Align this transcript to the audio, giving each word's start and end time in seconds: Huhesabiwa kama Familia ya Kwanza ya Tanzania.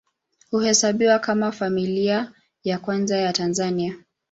Huhesabiwa 0.51 1.19
kama 1.19 1.51
Familia 1.51 2.31
ya 2.63 2.79
Kwanza 2.79 3.17
ya 3.17 3.33
Tanzania. 3.33 3.97